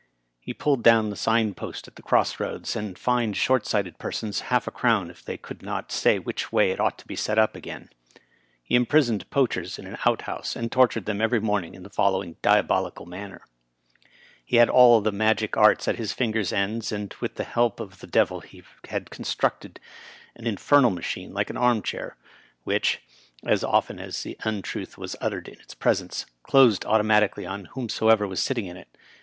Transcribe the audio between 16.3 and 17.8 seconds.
ends, and with the help